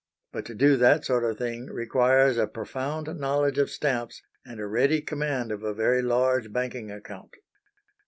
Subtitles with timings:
[0.31, 4.65] But to do that sort of thing requires a profound knowledge of stamps and a
[4.65, 7.35] ready command of a very large banking account.